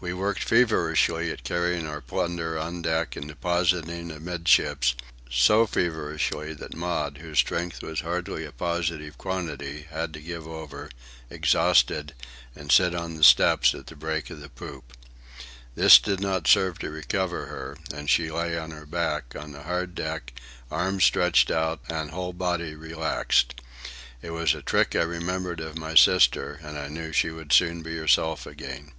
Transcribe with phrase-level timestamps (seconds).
[0.00, 4.96] We worked feverishly at carrying our plunder on deck and depositing it amidships,
[5.30, 10.90] so feverishly that Maud, whose strength was hardly a positive quantity, had to give over,
[11.30, 12.12] exhausted,
[12.56, 14.92] and sit on the steps at the break of the poop.
[15.76, 19.62] This did not serve to recover her, and she lay on her back, on the
[19.62, 20.32] hard deck,
[20.72, 23.54] arms stretched out, and whole body relaxed.
[24.22, 27.82] It was a trick I remembered of my sister, and I knew she would soon
[27.82, 28.90] be herself again.